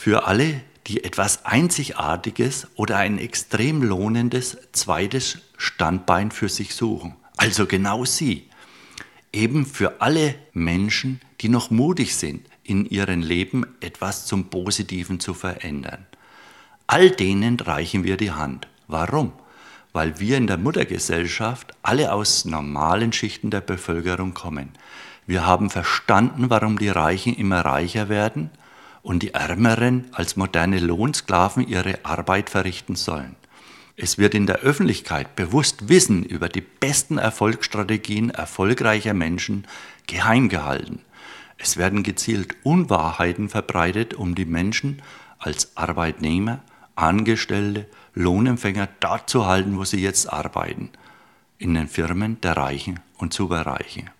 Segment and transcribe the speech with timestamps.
[0.00, 7.16] Für alle, die etwas Einzigartiges oder ein extrem lohnendes zweites Standbein für sich suchen.
[7.36, 8.48] Also genau Sie.
[9.32, 15.34] Eben für alle Menschen, die noch mutig sind, in ihrem Leben etwas zum Positiven zu
[15.34, 16.06] verändern.
[16.86, 18.68] All denen reichen wir die Hand.
[18.86, 19.32] Warum?
[19.92, 24.70] Weil wir in der Muttergesellschaft alle aus normalen Schichten der Bevölkerung kommen.
[25.26, 28.52] Wir haben verstanden, warum die Reichen immer reicher werden
[29.02, 33.36] und die Ärmeren als moderne Lohnsklaven ihre Arbeit verrichten sollen.
[33.96, 39.66] Es wird in der Öffentlichkeit bewusst Wissen über die besten Erfolgsstrategien erfolgreicher Menschen
[40.06, 41.00] geheim gehalten.
[41.56, 45.02] Es werden gezielt Unwahrheiten verbreitet, um die Menschen
[45.40, 46.60] als Arbeitnehmer,
[46.94, 50.90] Angestellte, Lohnempfänger dort zu halten, wo sie jetzt arbeiten,
[51.58, 54.10] in den Firmen der Reichen und Superreichen.